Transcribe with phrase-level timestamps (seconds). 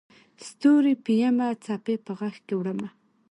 [0.47, 2.87] ستوري پېیمه څپې په غیږکې وړمه